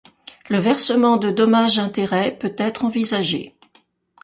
Le 0.49 0.57
versement 0.57 1.17
de 1.17 1.29
dommages-intérêts 1.29 2.35
peut 2.35 2.55
être 2.57 2.85
envisagé. 2.85 3.55